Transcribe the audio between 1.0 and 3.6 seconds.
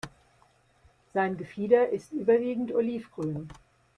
Sein Gefieder ist überwiegend olivgrün.